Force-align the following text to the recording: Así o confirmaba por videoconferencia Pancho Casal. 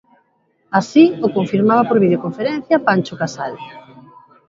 Así 0.79 1.03
o 1.25 1.27
confirmaba 1.37 1.87
por 1.89 1.97
videoconferencia 2.05 2.83
Pancho 2.87 3.13
Casal. 3.21 3.53